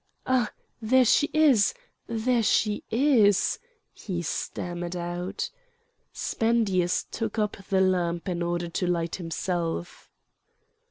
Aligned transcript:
"Ah! 0.25 0.51
there 0.81 1.05
she 1.05 1.29
is! 1.31 1.75
there 2.07 2.41
she 2.41 2.83
is!" 2.89 3.59
he 3.93 4.23
stammered 4.23 4.95
out. 4.95 5.51
Spendius 6.11 7.03
took 7.11 7.37
up 7.37 7.57
the 7.69 7.81
lamp 7.81 8.27
in 8.27 8.41
order 8.41 8.67
to 8.69 8.87
light 8.87 9.17
himself. 9.17 10.09